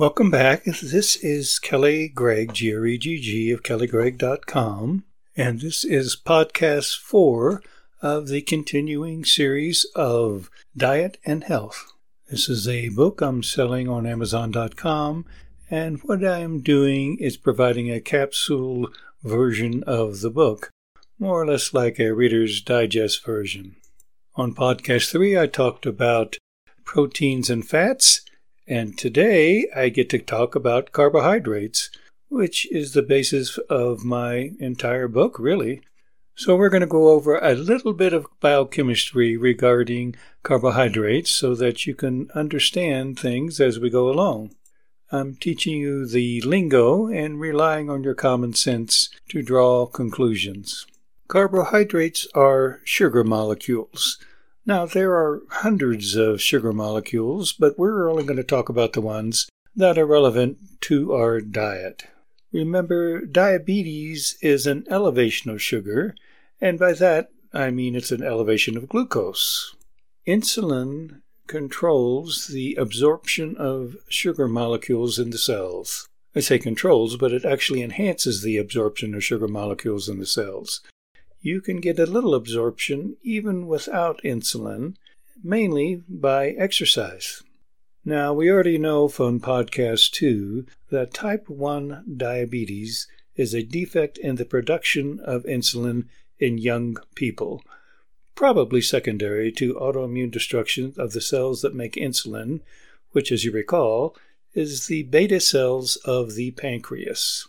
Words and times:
Welcome 0.00 0.30
back. 0.30 0.64
This 0.64 1.14
is 1.16 1.58
Kelly 1.58 2.08
Gregg, 2.08 2.54
G 2.54 2.74
R 2.74 2.86
E 2.86 2.96
G 2.96 3.20
G 3.20 3.50
of 3.50 3.62
kellygregg.com, 3.62 5.04
and 5.36 5.60
this 5.60 5.84
is 5.84 6.16
podcast 6.16 6.98
four 6.98 7.62
of 8.00 8.28
the 8.28 8.40
continuing 8.40 9.26
series 9.26 9.84
of 9.94 10.50
Diet 10.74 11.18
and 11.26 11.44
Health. 11.44 11.92
This 12.30 12.48
is 12.48 12.66
a 12.66 12.88
book 12.88 13.20
I'm 13.20 13.42
selling 13.42 13.90
on 13.90 14.06
Amazon.com, 14.06 15.26
and 15.70 15.98
what 16.04 16.24
I 16.24 16.38
am 16.38 16.62
doing 16.62 17.18
is 17.18 17.36
providing 17.36 17.90
a 17.90 18.00
capsule 18.00 18.88
version 19.22 19.84
of 19.86 20.22
the 20.22 20.30
book, 20.30 20.70
more 21.18 21.42
or 21.42 21.46
less 21.46 21.74
like 21.74 22.00
a 22.00 22.14
Reader's 22.14 22.62
Digest 22.62 23.22
version. 23.22 23.76
On 24.34 24.54
podcast 24.54 25.10
three, 25.12 25.38
I 25.38 25.46
talked 25.46 25.84
about 25.84 26.38
proteins 26.86 27.50
and 27.50 27.68
fats 27.68 28.22
and 28.66 28.96
today 28.96 29.66
I 29.74 29.88
get 29.88 30.08
to 30.10 30.18
talk 30.18 30.54
about 30.54 30.92
carbohydrates, 30.92 31.90
which 32.28 32.70
is 32.70 32.92
the 32.92 33.02
basis 33.02 33.58
of 33.68 34.04
my 34.04 34.52
entire 34.60 35.08
book, 35.08 35.38
really. 35.38 35.82
So 36.34 36.56
we're 36.56 36.70
going 36.70 36.80
to 36.80 36.86
go 36.86 37.08
over 37.08 37.36
a 37.36 37.54
little 37.54 37.92
bit 37.92 38.12
of 38.12 38.26
biochemistry 38.40 39.36
regarding 39.36 40.16
carbohydrates 40.42 41.30
so 41.30 41.54
that 41.56 41.86
you 41.86 41.94
can 41.94 42.30
understand 42.34 43.18
things 43.18 43.60
as 43.60 43.78
we 43.78 43.90
go 43.90 44.08
along. 44.08 44.54
I'm 45.12 45.34
teaching 45.34 45.76
you 45.76 46.06
the 46.06 46.40
lingo 46.42 47.08
and 47.08 47.40
relying 47.40 47.90
on 47.90 48.04
your 48.04 48.14
common 48.14 48.54
sense 48.54 49.10
to 49.28 49.42
draw 49.42 49.86
conclusions. 49.86 50.86
Carbohydrates 51.26 52.28
are 52.34 52.80
sugar 52.84 53.24
molecules. 53.24 54.18
Now, 54.66 54.84
there 54.84 55.12
are 55.12 55.42
hundreds 55.50 56.16
of 56.16 56.40
sugar 56.40 56.72
molecules, 56.72 57.52
but 57.52 57.78
we're 57.78 58.10
only 58.10 58.24
going 58.24 58.36
to 58.36 58.44
talk 58.44 58.68
about 58.68 58.92
the 58.92 59.00
ones 59.00 59.48
that 59.74 59.96
are 59.96 60.06
relevant 60.06 60.58
to 60.82 61.12
our 61.12 61.40
diet. 61.40 62.04
Remember, 62.52 63.24
diabetes 63.24 64.36
is 64.42 64.66
an 64.66 64.84
elevation 64.90 65.50
of 65.50 65.62
sugar, 65.62 66.14
and 66.60 66.78
by 66.78 66.92
that 66.94 67.30
I 67.52 67.70
mean 67.70 67.96
it's 67.96 68.12
an 68.12 68.22
elevation 68.22 68.76
of 68.76 68.88
glucose. 68.88 69.74
Insulin 70.26 71.22
controls 71.46 72.48
the 72.48 72.74
absorption 72.74 73.56
of 73.56 73.96
sugar 74.08 74.46
molecules 74.46 75.18
in 75.18 75.30
the 75.30 75.38
cells. 75.38 76.06
I 76.36 76.40
say 76.40 76.58
controls, 76.58 77.16
but 77.16 77.32
it 77.32 77.44
actually 77.44 77.82
enhances 77.82 78.42
the 78.42 78.56
absorption 78.56 79.14
of 79.14 79.24
sugar 79.24 79.48
molecules 79.48 80.08
in 80.08 80.18
the 80.18 80.26
cells 80.26 80.80
you 81.40 81.60
can 81.60 81.80
get 81.80 81.98
a 81.98 82.06
little 82.06 82.34
absorption 82.34 83.16
even 83.22 83.66
without 83.66 84.20
insulin, 84.22 84.94
mainly 85.42 86.02
by 86.08 86.48
exercise. 86.50 87.42
Now, 88.04 88.32
we 88.32 88.50
already 88.50 88.78
know 88.78 89.08
from 89.08 89.40
podcast 89.40 90.12
2 90.12 90.66
that 90.90 91.14
type 91.14 91.48
1 91.48 92.16
diabetes 92.16 93.06
is 93.36 93.54
a 93.54 93.62
defect 93.62 94.18
in 94.18 94.36
the 94.36 94.44
production 94.44 95.20
of 95.20 95.44
insulin 95.44 96.06
in 96.38 96.58
young 96.58 96.96
people, 97.14 97.62
probably 98.34 98.80
secondary 98.80 99.52
to 99.52 99.74
autoimmune 99.74 100.30
destruction 100.30 100.94
of 100.96 101.12
the 101.12 101.20
cells 101.20 101.62
that 101.62 101.74
make 101.74 101.94
insulin, 101.94 102.60
which, 103.12 103.30
as 103.30 103.44
you 103.44 103.52
recall, 103.52 104.16
is 104.54 104.86
the 104.86 105.02
beta 105.04 105.40
cells 105.40 105.96
of 106.04 106.34
the 106.34 106.50
pancreas. 106.52 107.46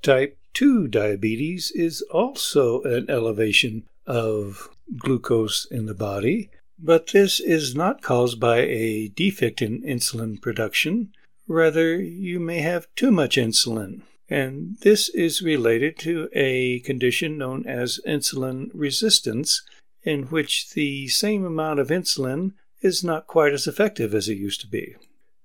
Type 0.00 0.36
2 0.54 0.88
diabetes 0.88 1.70
is 1.74 2.02
also 2.10 2.82
an 2.82 3.08
elevation 3.08 3.84
of 4.06 4.68
glucose 4.96 5.66
in 5.70 5.86
the 5.86 5.94
body, 5.94 6.50
but 6.78 7.08
this 7.08 7.40
is 7.40 7.74
not 7.74 8.02
caused 8.02 8.40
by 8.40 8.58
a 8.58 9.08
defect 9.08 9.62
in 9.62 9.82
insulin 9.82 10.40
production. 10.40 11.12
Rather, 11.46 12.00
you 12.00 12.40
may 12.40 12.58
have 12.58 12.86
too 12.96 13.10
much 13.10 13.36
insulin. 13.36 14.02
And 14.28 14.78
this 14.80 15.08
is 15.10 15.42
related 15.42 15.98
to 15.98 16.28
a 16.32 16.80
condition 16.80 17.36
known 17.36 17.66
as 17.66 18.00
insulin 18.06 18.70
resistance, 18.72 19.62
in 20.02 20.24
which 20.24 20.70
the 20.70 21.08
same 21.08 21.44
amount 21.44 21.80
of 21.80 21.88
insulin 21.88 22.52
is 22.80 23.04
not 23.04 23.26
quite 23.26 23.52
as 23.52 23.66
effective 23.66 24.14
as 24.14 24.28
it 24.28 24.38
used 24.38 24.60
to 24.62 24.66
be. 24.66 24.96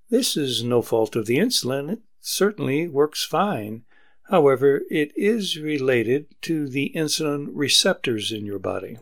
This 0.10 0.38
is 0.38 0.64
no 0.64 0.82
fault 0.82 1.16
of 1.16 1.26
the 1.26 1.38
insulin, 1.38 1.92
it 1.92 2.00
certainly 2.22 2.88
works 2.88 3.26
fine. 3.26 3.84
However, 4.30 4.82
it 4.92 5.12
is 5.16 5.58
related 5.58 6.28
to 6.42 6.68
the 6.68 6.92
insulin 6.96 7.50
receptors 7.54 8.32
in 8.32 8.46
your 8.46 8.60
body. 8.60 8.98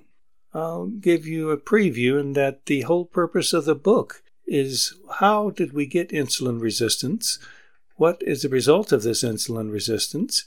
I'll 0.54 0.88
give 0.88 1.26
you 1.26 1.50
a 1.50 1.58
preview 1.58 2.20
in 2.20 2.34
that 2.34 2.68
the 2.68 2.82
whole 2.82 3.06
purpose 3.06 3.52
of 3.52 3.66
the 3.66 3.76
book 3.76 4.24
is 4.46 4.94
how 5.20 5.50
did 5.50 5.74
we 5.74 5.86
get 5.86 6.10
insulin 6.10 6.62
resistance? 6.62 7.40
What 7.96 8.22
is 8.22 8.44
the 8.44 8.50
result 8.50 8.92
of 8.92 9.04
this 9.04 9.24
insulin 9.24 9.72
resistance? 9.72 10.46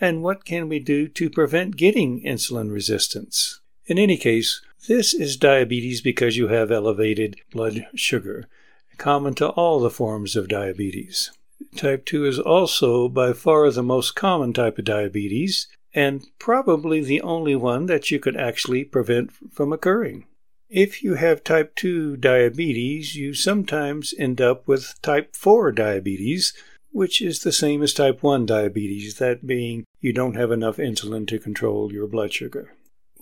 And 0.00 0.22
what 0.22 0.44
can 0.44 0.68
we 0.68 0.78
do 0.80 1.06
to 1.08 1.30
prevent 1.30 1.76
getting 1.76 2.22
insulin 2.22 2.72
resistance? 2.72 3.60
In 3.86 3.98
any 3.98 4.16
case, 4.16 4.62
this 4.88 5.12
is 5.12 5.36
diabetes 5.36 6.00
because 6.00 6.36
you 6.36 6.48
have 6.48 6.70
elevated 6.70 7.36
blood 7.52 7.86
sugar, 7.94 8.48
common 8.96 9.34
to 9.34 9.48
all 9.48 9.80
the 9.80 9.90
forms 9.90 10.34
of 10.34 10.48
diabetes. 10.48 11.30
Type 11.76 12.04
2 12.04 12.26
is 12.26 12.38
also 12.38 13.08
by 13.08 13.32
far 13.32 13.70
the 13.70 13.82
most 13.82 14.14
common 14.14 14.52
type 14.52 14.78
of 14.78 14.84
diabetes 14.84 15.66
and 15.94 16.26
probably 16.38 17.00
the 17.00 17.20
only 17.20 17.54
one 17.54 17.86
that 17.86 18.10
you 18.10 18.18
could 18.18 18.36
actually 18.36 18.84
prevent 18.84 19.30
from 19.52 19.72
occurring. 19.72 20.26
If 20.68 21.04
you 21.04 21.14
have 21.14 21.44
type 21.44 21.76
2 21.76 22.16
diabetes, 22.16 23.14
you 23.14 23.32
sometimes 23.32 24.12
end 24.18 24.40
up 24.40 24.66
with 24.66 25.00
type 25.02 25.36
4 25.36 25.70
diabetes, 25.72 26.52
which 26.90 27.22
is 27.22 27.40
the 27.40 27.52
same 27.52 27.82
as 27.82 27.94
type 27.94 28.22
1 28.22 28.44
diabetes, 28.46 29.18
that 29.18 29.46
being 29.46 29.84
you 30.00 30.12
don't 30.12 30.36
have 30.36 30.50
enough 30.50 30.78
insulin 30.78 31.28
to 31.28 31.38
control 31.38 31.92
your 31.92 32.08
blood 32.08 32.32
sugar. 32.32 32.74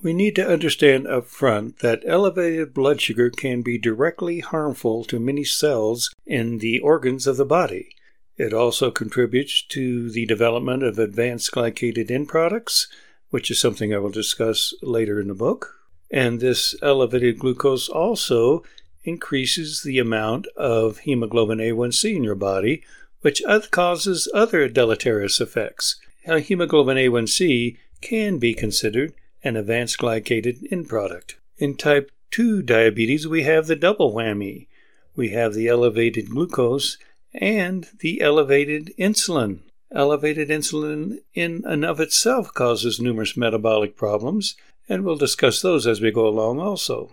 We 0.03 0.13
need 0.13 0.35
to 0.37 0.49
understand 0.49 1.07
up 1.07 1.27
front 1.27 1.79
that 1.79 2.03
elevated 2.07 2.75
blood 2.75 3.01
sugar 3.01 3.31
can 3.31 3.63
be 3.63 3.79
directly 3.79 4.41
harmful 4.41 5.05
to 5.05 5.21
many 5.21 5.45
cells 5.45 6.13
in 6.27 6.59
the 6.59 6.81
organs 6.81 7.27
of 7.27 7.37
the 7.37 7.45
body. 7.45 7.95
It 8.37 8.53
also 8.53 8.91
contributes 8.91 9.62
to 9.69 10.10
the 10.10 10.26
development 10.26 10.82
of 10.82 10.98
advanced 10.98 11.53
glycated 11.53 12.10
end 12.10 12.28
products, 12.28 12.88
which 13.31 13.50
is 13.50 13.60
something 13.60 13.94
I 13.94 13.98
will 13.98 14.10
discuss 14.10 14.75
later 14.82 15.20
in 15.20 15.28
the 15.28 15.34
book. 15.34 15.78
And 16.10 16.41
this 16.41 16.75
elevated 16.82 17.38
glucose 17.38 17.88
also 17.88 18.62
increases 19.04 19.82
the 19.82 19.98
amount 19.98 20.47
of 20.56 20.98
hemoglobin 20.98 21.59
A1C 21.59 22.16
in 22.16 22.25
your 22.25 22.34
body, 22.34 22.82
which 23.20 23.43
causes 23.70 24.28
other 24.34 24.69
deleterious 24.69 25.41
effects. 25.41 25.97
Hemoglobin 26.25 26.97
A1C 26.97 27.76
can 28.00 28.38
be 28.38 28.54
considered 28.54 29.12
an 29.44 29.56
advanced 29.56 29.99
glycated 29.99 30.70
end 30.70 30.88
product. 30.88 31.37
In 31.59 31.76
type 31.76 32.10
2 32.31 32.62
diabetes, 32.62 33.26
we 33.26 33.43
have 33.43 33.66
the 33.66 33.76
double 33.76 34.12
whammy. 34.12 34.66
We 35.14 35.31
have 35.31 35.54
the 35.54 35.69
elevated 35.69 36.31
glucose 36.31 36.97
and 37.34 37.88
the 38.00 38.20
elevated 38.20 38.93
insulin. 38.98 39.60
Elevated 39.94 40.48
insulin 40.48 41.19
in 41.34 41.62
and 41.66 41.84
of 41.84 42.00
itself 42.00 42.53
causes 42.54 43.00
numerous 43.00 43.37
metabolic 43.37 43.97
problems, 43.97 44.56
and 44.88 45.04
we'll 45.04 45.16
discuss 45.16 45.60
those 45.60 45.87
as 45.87 46.00
we 46.00 46.10
go 46.10 46.26
along 46.26 46.59
also. 46.59 47.10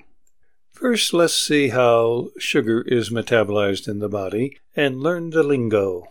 First, 0.71 1.13
let's 1.13 1.35
see 1.35 1.69
how 1.69 2.29
sugar 2.37 2.81
is 2.81 3.09
metabolized 3.09 3.87
in 3.87 3.99
the 3.99 4.07
body 4.07 4.57
and 4.75 5.01
learn 5.01 5.31
the 5.31 5.43
lingo. 5.43 6.07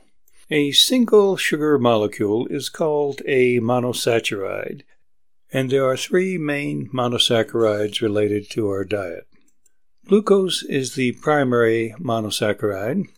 A 0.51 0.73
single 0.73 1.37
sugar 1.37 1.79
molecule 1.79 2.47
is 2.49 2.69
called 2.69 3.23
a 3.27 3.61
monosaccharide, 3.61 4.83
and 5.53 5.71
there 5.71 5.87
are 5.87 5.97
three 5.97 6.37
main 6.37 6.91
monosaccharides 6.91 8.03
related 8.03 8.51
to 8.51 8.69
our 8.69 8.85
diet. 8.85 9.27
Glucose 10.07 10.63
is 10.63 10.95
the 10.95 11.13
primary 11.13 11.95
monosaccharide, 11.99 13.09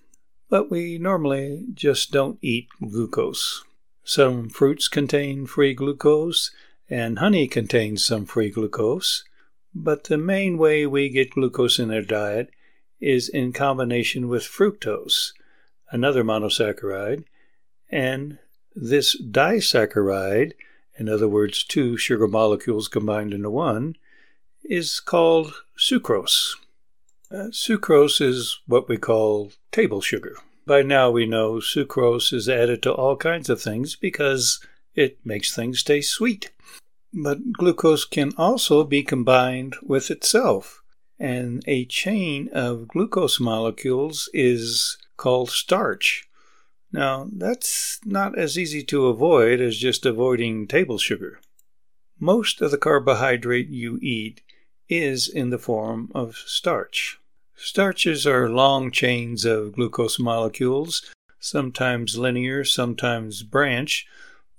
but 0.51 0.71
we 0.71 0.99
normally 0.99 1.65
just 1.73 2.11
don't 2.11 2.39
eat 2.43 2.69
glucose. 2.83 3.65
Some 4.05 4.49
fruits 4.49 4.89
contain 4.89 5.47
free 5.47 5.73
glucose, 5.73 6.51
and 6.89 7.21
honey 7.21 7.47
contains 7.47 8.05
some 8.05 8.27
free 8.27 8.51
glucose, 8.51 9.25
but 9.73 10.05
the 10.05 10.19
main 10.19 10.59
way 10.59 10.87
we 10.87 11.09
get 11.09 11.31
glucose 11.31 11.79
in 11.79 11.93
our 11.93 12.03
diet 12.03 12.51
is 13.01 13.29
in 13.29 13.53
combination 13.53 14.29
with 14.29 14.43
fructose, 14.43 15.33
another 15.93 16.25
monosaccharide, 16.25 17.25
and 17.89 18.39
this 18.75 19.21
disaccharide, 19.23 20.53
in 20.99 21.09
other 21.09 21.29
words, 21.29 21.63
two 21.63 21.97
sugar 21.97 22.27
molecules 22.27 22.89
combined 22.89 23.33
into 23.33 23.51
one, 23.51 23.97
is 24.65 24.99
called 24.99 25.63
sucrose. 25.79 26.57
Uh, 27.31 27.51
sucrose 27.53 28.21
is 28.21 28.59
what 28.67 28.89
we 28.89 28.97
call 28.97 29.53
table 29.73 30.01
sugar. 30.01 30.37
By 30.67 30.83
now 30.83 31.11
we 31.11 31.27
know 31.27 31.55
sucrose 31.55 32.33
is 32.33 32.49
added 32.49 32.83
to 32.83 32.93
all 32.93 33.17
kinds 33.17 33.49
of 33.49 33.61
things 33.61 33.97
because 33.97 34.65
it 34.95 35.19
makes 35.25 35.55
things 35.55 35.83
taste 35.83 36.13
sweet. 36.13 36.51
But 37.13 37.53
glucose 37.53 38.05
can 38.05 38.33
also 38.37 38.85
be 38.85 39.03
combined 39.03 39.77
with 39.83 40.11
itself, 40.11 40.83
and 41.19 41.63
a 41.67 41.85
chain 41.87 42.49
of 42.53 42.89
glucose 42.89 43.41
molecules 43.41 44.29
is 44.33 44.97
called 45.17 45.51
starch. 45.51 46.29
Now, 46.93 47.29
that's 47.33 48.01
not 48.05 48.39
as 48.39 48.59
easy 48.59 48.83
to 48.85 49.07
avoid 49.07 49.61
as 49.61 49.77
just 49.77 50.07
avoiding 50.07 50.67
table 50.67 50.99
sugar. 50.99 51.41
Most 52.19 52.61
of 52.61 52.71
the 52.71 52.79
carbohydrate 52.79 53.69
you 53.69 53.99
eat 54.03 54.43
is 54.89 55.29
in 55.29 55.51
the 55.51 55.59
form 55.59 56.11
of 56.15 56.37
starch. 56.37 57.20
Starches 57.63 58.27
are 58.27 58.49
long 58.49 58.91
chains 58.91 59.45
of 59.45 59.75
glucose 59.75 60.19
molecules, 60.19 61.03
sometimes 61.39 62.17
linear, 62.17 62.65
sometimes 62.65 63.43
branch, 63.43 64.07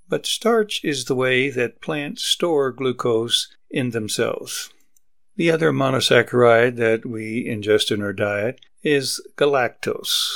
but 0.08 0.28
starch 0.28 0.86
is 0.86 1.06
the 1.06 1.16
way 1.16 1.50
that 1.50 1.82
plants 1.82 2.22
store 2.22 2.72
glucose 2.72 3.48
in 3.72 3.90
themselves. 3.90 4.72
The 5.36 5.50
other 5.50 5.72
monosaccharide 5.72 6.76
that 6.76 7.04
we 7.04 7.44
ingest 7.44 7.92
in 7.92 8.04
our 8.04 8.14
diet 8.14 8.62
is 8.84 9.20
galactose. 9.36 10.30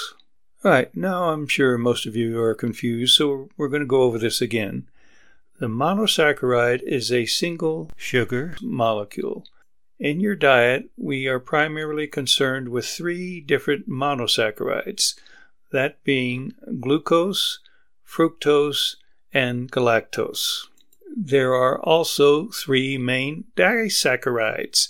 All 0.64 0.72
right, 0.72 0.94
now 0.96 1.30
I'm 1.30 1.46
sure 1.46 1.78
most 1.78 2.08
of 2.08 2.16
you 2.16 2.42
are 2.42 2.56
confused, 2.56 3.16
so 3.16 3.48
we're 3.58 3.70
going 3.70 3.84
to 3.84 3.86
go 3.86 4.02
over 4.02 4.18
this 4.18 4.42
again. 4.42 4.88
The 5.60 5.68
monosaccharide 5.68 6.82
is 6.82 7.12
a 7.12 7.28
single 7.28 7.92
sugar 7.96 8.56
molecule. 8.60 9.46
In 10.00 10.20
your 10.20 10.36
diet, 10.36 10.90
we 10.98 11.28
are 11.28 11.40
primarily 11.40 12.08
concerned 12.08 12.70
with 12.70 12.86
three 12.86 13.40
different 13.40 13.90
monosaccharides, 13.90 15.16
that 15.72 16.04
being 16.04 16.54
glucose, 16.82 17.60
fructose, 18.06 18.98
and 19.34 19.72
galactose. 19.72 20.68
There 21.16 21.54
are 21.54 21.80
also 21.80 22.50
three 22.50 22.98
main 22.98 23.46
disaccharides, 23.56 24.90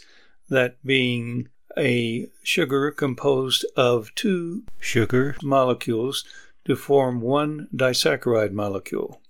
that 0.50 0.84
being 0.84 1.50
a 1.78 2.28
sugar 2.44 2.90
composed 2.92 3.66
of 3.76 4.14
two 4.16 4.64
sugar 4.80 5.36
molecules 5.44 6.24
to 6.66 6.76
form 6.76 7.22
one 7.22 7.68
disaccharide 7.76 8.54
molecule. 8.54 9.22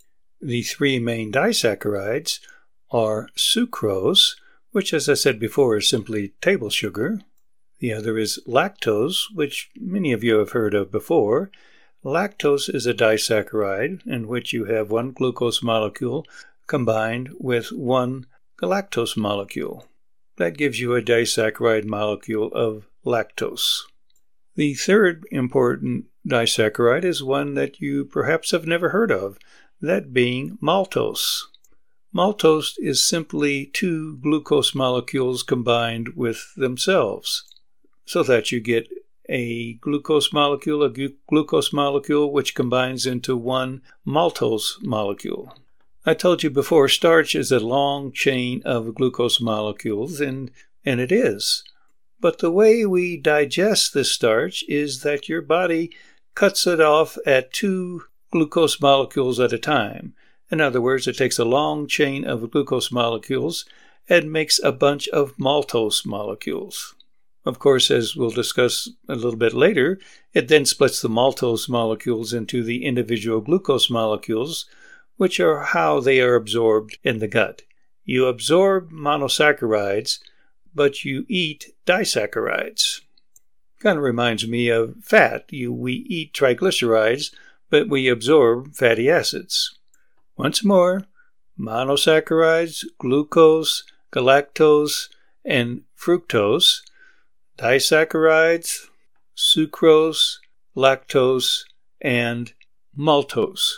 The 0.41 0.63
three 0.63 0.99
main 0.99 1.31
disaccharides 1.31 2.39
are 2.91 3.29
sucrose, 3.35 4.35
which, 4.75 4.93
as 4.93 5.07
I 5.07 5.13
said 5.13 5.39
before, 5.39 5.77
is 5.77 5.87
simply 5.87 6.33
table 6.41 6.69
sugar. 6.69 7.21
The 7.79 7.93
other 7.93 8.17
is 8.17 8.41
lactose, 8.45 9.33
which 9.33 9.69
many 9.73 10.11
of 10.11 10.21
you 10.21 10.35
have 10.39 10.51
heard 10.51 10.73
of 10.73 10.91
before. 10.91 11.49
Lactose 12.03 12.67
is 12.67 12.85
a 12.85 12.93
disaccharide 12.93 14.05
in 14.05 14.27
which 14.27 14.51
you 14.51 14.65
have 14.65 14.91
one 14.91 15.13
glucose 15.13 15.63
molecule 15.63 16.25
combined 16.67 17.29
with 17.39 17.71
one 17.71 18.25
galactose 18.61 19.15
molecule. 19.15 19.87
That 20.35 20.57
gives 20.57 20.81
you 20.81 20.93
a 20.93 21.01
disaccharide 21.01 21.85
molecule 21.85 22.51
of 22.51 22.85
lactose. 23.05 23.79
The 24.55 24.73
third 24.73 25.23
important 25.31 26.07
disaccharide 26.27 27.05
is 27.05 27.23
one 27.23 27.53
that 27.53 27.79
you 27.79 28.03
perhaps 28.03 28.51
have 28.51 28.67
never 28.67 28.89
heard 28.89 29.13
of, 29.13 29.39
that 29.79 30.11
being 30.11 30.57
maltose. 30.61 31.43
Maltose 32.15 32.75
is 32.79 33.03
simply 33.03 33.65
two 33.65 34.15
glucose 34.19 34.73
molecules 34.73 35.43
combined 35.43 36.15
with 36.15 36.53
themselves, 36.55 37.43
so 38.05 38.23
that 38.23 38.53
you 38.53 38.61
get 38.61 38.87
a 39.27 39.73
glucose 39.73 40.31
molecule, 40.31 40.81
a 40.81 40.89
gu- 40.89 41.15
glucose 41.27 41.73
molecule 41.73 42.31
which 42.31 42.55
combines 42.55 43.05
into 43.05 43.35
one 43.35 43.81
maltose 44.07 44.81
molecule. 44.81 45.57
I 46.05 46.13
told 46.13 46.41
you 46.41 46.49
before, 46.49 46.87
starch 46.87 47.35
is 47.35 47.51
a 47.51 47.59
long 47.59 48.13
chain 48.13 48.61
of 48.63 48.95
glucose 48.95 49.41
molecules, 49.41 50.21
and, 50.21 50.51
and 50.85 51.01
it 51.01 51.11
is. 51.11 51.65
But 52.21 52.39
the 52.39 52.51
way 52.51 52.85
we 52.85 53.17
digest 53.17 53.93
this 53.93 54.13
starch 54.13 54.63
is 54.69 55.01
that 55.01 55.27
your 55.27 55.41
body 55.41 55.91
cuts 56.33 56.65
it 56.65 56.79
off 56.79 57.17
at 57.25 57.51
two 57.51 58.03
glucose 58.31 58.79
molecules 58.79 59.37
at 59.37 59.51
a 59.51 59.59
time. 59.59 60.13
In 60.51 60.61
other 60.61 60.81
words, 60.81 61.07
it 61.07 61.17
takes 61.17 61.39
a 61.39 61.45
long 61.45 61.87
chain 61.87 62.23
of 62.23 62.51
glucose 62.51 62.91
molecules 62.91 63.65
and 64.07 64.31
makes 64.31 64.59
a 64.63 64.71
bunch 64.71 65.07
of 65.09 65.35
maltose 65.37 66.05
molecules. 66.05 66.93
Of 67.45 67.59
course, 67.59 67.91
as 67.91 68.15
we'll 68.15 68.31
discuss 68.31 68.89
a 69.07 69.15
little 69.15 69.35
bit 69.35 69.53
later, 69.53 69.99
it 70.33 70.47
then 70.47 70.65
splits 70.65 71.01
the 71.01 71.09
maltose 71.09 71.69
molecules 71.69 72.33
into 72.33 72.63
the 72.63 72.85
individual 72.85 73.41
glucose 73.41 73.89
molecules, 73.89 74.65
which 75.17 75.39
are 75.39 75.61
how 75.61 75.99
they 75.99 76.19
are 76.21 76.35
absorbed 76.35 76.97
in 77.03 77.19
the 77.19 77.27
gut. 77.27 77.61
You 78.03 78.27
absorb 78.27 78.91
monosaccharides, 78.91 80.19
but 80.73 81.05
you 81.05 81.25
eat 81.27 81.73
disaccharides. 81.85 83.01
Kind 83.79 83.97
of 83.97 84.03
reminds 84.03 84.47
me 84.47 84.69
of 84.69 85.03
fat. 85.03 85.45
You, 85.51 85.71
we 85.71 85.93
eat 85.93 86.33
triglycerides, 86.33 87.31
but 87.69 87.89
we 87.89 88.07
absorb 88.07 88.73
fatty 88.75 89.09
acids. 89.09 89.77
Once 90.37 90.63
more, 90.63 91.03
monosaccharides, 91.57 92.83
glucose, 92.99 93.83
galactose, 94.11 95.09
and 95.45 95.81
fructose, 95.97 96.81
disaccharides, 97.57 98.87
sucrose, 99.35 100.37
lactose, 100.75 101.63
and 102.01 102.53
maltose. 102.97 103.75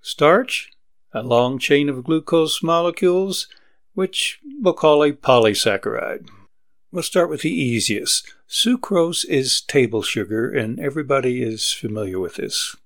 Starch, 0.00 0.70
a 1.12 1.22
long 1.22 1.58
chain 1.58 1.88
of 1.88 2.04
glucose 2.04 2.62
molecules, 2.62 3.48
which 3.94 4.40
we'll 4.60 4.72
call 4.72 5.02
a 5.02 5.12
polysaccharide. 5.12 6.28
We'll 6.90 7.02
start 7.02 7.28
with 7.30 7.42
the 7.42 7.50
easiest. 7.50 8.32
Sucrose 8.48 9.24
is 9.26 9.60
table 9.60 10.02
sugar, 10.02 10.50
and 10.50 10.78
everybody 10.80 11.42
is 11.42 11.72
familiar 11.72 12.18
with 12.18 12.36
this. 12.36 12.76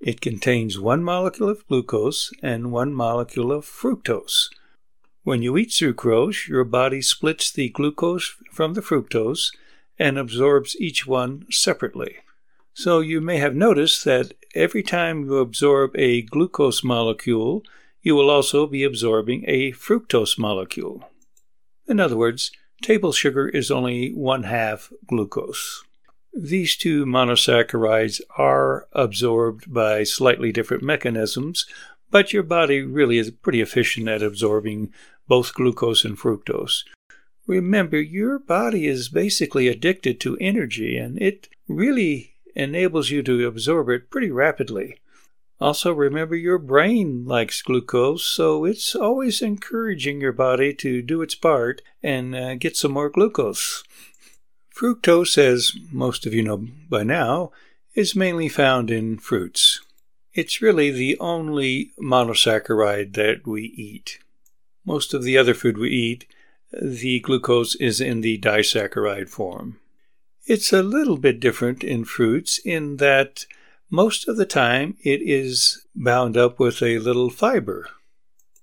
It 0.00 0.22
contains 0.22 0.80
one 0.80 1.04
molecule 1.04 1.50
of 1.50 1.66
glucose 1.68 2.32
and 2.42 2.72
one 2.72 2.94
molecule 2.94 3.52
of 3.52 3.66
fructose. 3.66 4.48
When 5.24 5.42
you 5.42 5.58
eat 5.58 5.68
sucrose, 5.68 6.48
your 6.48 6.64
body 6.64 7.02
splits 7.02 7.52
the 7.52 7.68
glucose 7.68 8.34
from 8.50 8.72
the 8.72 8.80
fructose 8.80 9.52
and 9.98 10.16
absorbs 10.16 10.74
each 10.80 11.06
one 11.06 11.44
separately. 11.50 12.16
So 12.72 13.00
you 13.00 13.20
may 13.20 13.36
have 13.36 13.54
noticed 13.54 14.06
that 14.06 14.32
every 14.54 14.82
time 14.82 15.24
you 15.24 15.36
absorb 15.36 15.94
a 15.96 16.22
glucose 16.22 16.82
molecule, 16.82 17.62
you 18.00 18.14
will 18.14 18.30
also 18.30 18.66
be 18.66 18.82
absorbing 18.82 19.44
a 19.46 19.72
fructose 19.72 20.38
molecule. 20.38 21.04
In 21.86 22.00
other 22.00 22.16
words, 22.16 22.50
table 22.80 23.12
sugar 23.12 23.48
is 23.50 23.70
only 23.70 24.14
one 24.14 24.44
half 24.44 24.90
glucose. 25.06 25.84
These 26.32 26.76
two 26.76 27.06
monosaccharides 27.06 28.20
are 28.38 28.86
absorbed 28.92 29.72
by 29.72 30.04
slightly 30.04 30.52
different 30.52 30.82
mechanisms, 30.82 31.66
but 32.10 32.32
your 32.32 32.44
body 32.44 32.82
really 32.82 33.18
is 33.18 33.30
pretty 33.30 33.60
efficient 33.60 34.08
at 34.08 34.22
absorbing 34.22 34.92
both 35.26 35.54
glucose 35.54 36.04
and 36.04 36.18
fructose. 36.18 36.84
Remember, 37.46 38.00
your 38.00 38.38
body 38.38 38.86
is 38.86 39.08
basically 39.08 39.66
addicted 39.66 40.20
to 40.20 40.36
energy, 40.40 40.96
and 40.96 41.20
it 41.20 41.48
really 41.66 42.34
enables 42.54 43.10
you 43.10 43.22
to 43.24 43.46
absorb 43.46 43.88
it 43.88 44.10
pretty 44.10 44.30
rapidly. 44.30 45.00
Also, 45.60 45.92
remember 45.92 46.34
your 46.34 46.58
brain 46.58 47.24
likes 47.26 47.60
glucose, 47.60 48.24
so 48.24 48.64
it's 48.64 48.94
always 48.94 49.42
encouraging 49.42 50.20
your 50.20 50.32
body 50.32 50.72
to 50.72 51.02
do 51.02 51.22
its 51.22 51.34
part 51.34 51.82
and 52.02 52.34
uh, 52.34 52.54
get 52.54 52.76
some 52.76 52.92
more 52.92 53.10
glucose. 53.10 53.84
Fructose, 54.74 55.36
as 55.38 55.72
most 55.90 56.26
of 56.26 56.34
you 56.34 56.42
know 56.42 56.66
by 56.88 57.02
now, 57.02 57.52
is 57.94 58.16
mainly 58.16 58.48
found 58.48 58.90
in 58.90 59.18
fruits. 59.18 59.80
It's 60.32 60.62
really 60.62 60.90
the 60.90 61.18
only 61.18 61.92
monosaccharide 62.00 63.14
that 63.14 63.46
we 63.46 63.64
eat. 63.64 64.18
Most 64.84 65.12
of 65.12 65.22
the 65.22 65.36
other 65.36 65.54
food 65.54 65.76
we 65.76 65.90
eat, 65.90 66.26
the 66.72 67.20
glucose 67.20 67.74
is 67.74 68.00
in 68.00 68.20
the 68.20 68.38
disaccharide 68.38 69.28
form. 69.28 69.80
It's 70.46 70.72
a 70.72 70.82
little 70.82 71.16
bit 71.16 71.40
different 71.40 71.82
in 71.84 72.04
fruits 72.04 72.58
in 72.64 72.96
that 72.98 73.44
most 73.90 74.28
of 74.28 74.36
the 74.36 74.46
time 74.46 74.96
it 75.02 75.20
is 75.20 75.84
bound 75.94 76.36
up 76.36 76.58
with 76.58 76.80
a 76.80 76.98
little 77.00 77.28
fiber. 77.28 77.88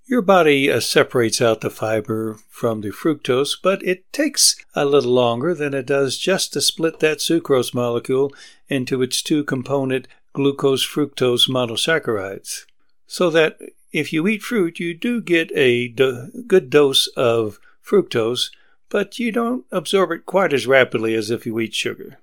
Your 0.10 0.22
body 0.22 0.72
uh, 0.72 0.80
separates 0.80 1.42
out 1.42 1.60
the 1.60 1.70
fiber 1.70 2.38
from 2.48 2.80
the 2.80 2.92
fructose, 2.92 3.58
but 3.62 3.84
it 3.84 4.10
takes 4.14 4.56
a 4.74 4.86
little 4.86 5.12
longer 5.12 5.54
than 5.54 5.74
it 5.74 5.86
does 5.86 6.18
just 6.18 6.54
to 6.54 6.62
split 6.62 7.02
that 7.02 7.18
sucrose 7.18 7.74
molecule 7.74 8.34
into 8.70 9.02
its 9.02 9.22
two 9.22 9.44
component 9.44 10.08
glucose 10.32 10.88
fructose 10.88 11.50
monosaccharides. 11.50 12.64
So 13.06 13.30
that 13.32 13.58
if 13.92 14.14
you 14.14 14.26
eat 14.30 14.44
fruit, 14.44 14.80
you 14.80 14.94
do 14.94 15.20
get 15.20 15.52
a 15.54 15.90
do- 15.90 16.32
good 16.48 16.70
dose 16.70 17.08
of 17.18 17.60
fructose, 17.86 18.50
but 18.88 19.20
you 19.20 19.34
don't 19.34 19.66
absorb 19.74 20.12
it 20.12 20.26
quite 20.26 20.54
as 20.54 20.66
rapidly 20.66 21.16
as 21.16 21.30
if 21.30 21.46
you 21.46 21.60
eat 21.60 21.74
sugar. 21.74 22.18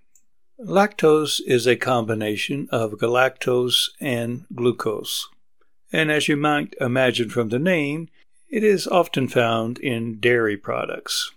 Lactose 0.59 1.39
is 1.47 1.67
a 1.67 1.77
combination 1.77 2.67
of 2.73 2.93
galactose 2.93 3.91
and 4.01 4.47
glucose 4.55 5.29
and 5.93 6.11
as 6.11 6.29
you 6.29 6.37
might 6.37 6.75
imagine 6.81 7.31
from 7.31 7.49
the 7.49 7.59
name, 7.59 8.09
it 8.51 8.63
is 8.63 8.87
often 8.87 9.29
found 9.29 9.79
in 9.79 10.21
dairy 10.21 10.57
products. 10.57 11.31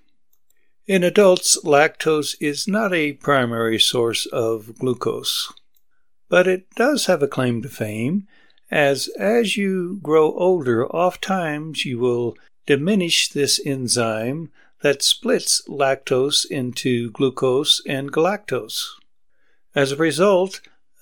In 0.86 1.04
adults, 1.04 1.58
lactose 1.64 2.36
is 2.40 2.68
not 2.68 2.94
a 2.94 3.14
primary 3.14 3.80
source 3.80 4.26
of 4.28 4.78
glucose. 4.80 5.52
but 6.30 6.48
it 6.48 6.70
does 6.76 7.06
have 7.06 7.24
a 7.24 7.28
claim 7.28 7.62
to 7.62 7.70
fame, 7.70 8.28
as 8.70 9.08
as 9.18 9.56
you 9.56 10.00
grow 10.02 10.34
older, 10.34 10.86
oftentimes 10.88 11.86
you 11.86 11.98
will 12.00 12.36
diminish 12.66 13.30
this 13.30 13.62
enzyme 13.66 14.52
that 14.82 15.02
splits 15.02 15.62
lactose 15.68 16.46
into 16.46 17.10
glucose 17.12 17.82
and 17.88 18.12
galactose. 18.12 18.84
As 19.74 19.92
a 19.92 19.96
result, 19.96 20.62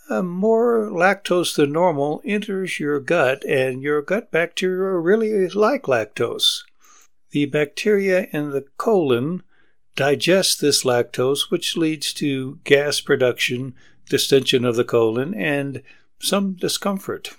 uh, 0.10 0.22
more 0.22 0.90
lactose 0.92 1.56
than 1.56 1.72
normal 1.72 2.22
enters 2.26 2.80
your 2.80 3.00
gut, 3.00 3.44
and 3.46 3.82
your 3.82 4.02
gut 4.02 4.32
bacteria 4.32 4.98
really 4.98 5.48
like 5.50 5.84
lactose. 5.84 6.64
The 7.32 7.46
bacteria 7.46 8.28
in 8.32 8.52
the 8.52 8.66
colon 8.78 9.44
digest 9.96 10.62
this 10.62 10.84
lactose, 10.84 11.50
which 11.50 11.78
leads 11.78 12.14
to 12.14 12.60
gas 12.64 13.02
production, 13.02 13.74
distension 14.10 14.66
of 14.66 14.76
the 14.76 14.84
colon, 14.84 15.34
and 15.34 15.82
some 16.20 16.54
discomfort. 16.54 17.32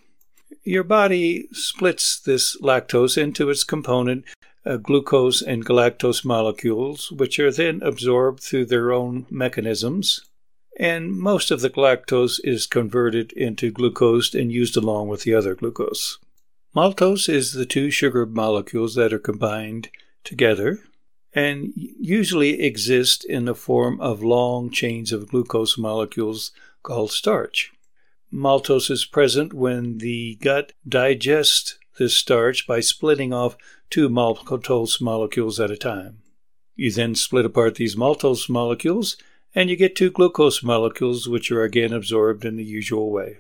Your 0.65 0.85
body 0.85 1.49
splits 1.53 2.19
this 2.19 2.61
lactose 2.61 3.17
into 3.17 3.51
its 3.51 3.63
component 3.63 4.25
uh, 4.65 4.77
glucose 4.77 5.41
and 5.41 5.65
galactose 5.65 6.25
molecules, 6.25 7.13
which 7.13 7.39
are 7.39 7.53
then 7.53 7.81
absorbed 7.83 8.43
through 8.43 8.67
their 8.67 8.93
own 8.93 9.27
mechanisms. 9.31 10.25
And 10.79 11.13
most 11.13 11.51
of 11.51 11.63
the 11.63 11.71
galactose 11.71 12.39
is 12.45 12.67
converted 12.67 13.33
into 13.33 13.71
glucose 13.71 14.35
and 14.35 14.53
used 14.53 14.77
along 14.77 15.09
with 15.09 15.23
the 15.23 15.35
other 15.35 15.55
glucose. 15.55 16.19
Maltose 16.75 17.31
is 17.31 17.55
the 17.55 17.65
two 17.65 17.91
sugar 17.91 18.27
molecules 18.27 18.95
that 18.97 19.13
are 19.13 19.19
combined 19.19 19.89
together 20.25 20.81
and 21.33 21.73
usually 21.75 22.63
exist 22.63 23.25
in 23.25 23.47
the 23.47 23.55
form 23.55 24.01
of 24.01 24.23
long 24.23 24.71
chains 24.71 25.13
of 25.13 25.29
glucose 25.29 25.79
molecules 25.79 26.53
called 26.83 27.11
starch. 27.11 27.73
Maltose 28.33 28.91
is 28.91 29.05
present 29.05 29.55
when 29.55 29.99
the 29.99 30.37
gut 30.37 30.73
digests 30.87 31.79
this 31.99 32.17
starch 32.17 32.67
by 32.67 32.81
splitting 32.81 33.33
off 33.33 33.57
two 33.89 34.09
maltose 34.09 35.01
molecules 35.01 35.59
at 35.59 35.71
a 35.71 35.77
time. 35.77 36.19
You 36.75 36.91
then 36.91 37.15
split 37.15 37.47
apart 37.47 37.77
these 37.77 37.97
maltose 37.97 38.51
molecules 38.51 39.17
and 39.57 39.71
you 39.71 39.75
get 39.75 39.97
two 39.97 40.11
glucose 40.11 40.63
molecules, 40.63 41.27
which 41.27 41.51
are 41.51 41.63
again 41.63 41.95
absorbed 41.95 42.45
in 42.45 42.57
the 42.57 42.65
usual 42.65 43.11
way. 43.11 43.39